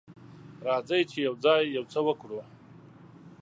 [0.67, 2.41] راځئ چې یوځای یو څه وکړو.